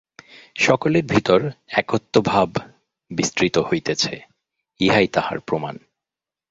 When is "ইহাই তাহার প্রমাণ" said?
4.79-5.77